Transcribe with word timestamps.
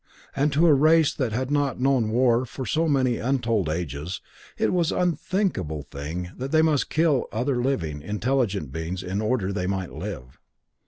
And 0.35 0.51
to 0.53 0.65
a 0.65 0.73
race 0.73 1.13
that 1.13 1.31
had 1.31 1.51
not 1.51 1.79
known 1.79 2.09
war 2.09 2.43
for 2.47 2.65
so 2.65 2.87
many 2.87 3.17
untold 3.17 3.69
ages, 3.69 4.19
it 4.57 4.73
was 4.73 4.91
an 4.91 4.97
unthinkable 4.97 5.83
thing 5.91 6.31
that 6.37 6.51
they 6.51 6.63
must 6.63 6.89
kill 6.89 7.27
other 7.31 7.61
living, 7.61 8.01
intelligent 8.01 8.71
beings 8.71 9.03
in 9.03 9.21
order 9.21 9.53
that 9.53 9.59
they 9.59 9.67
might 9.67 9.93
live. 9.93 10.39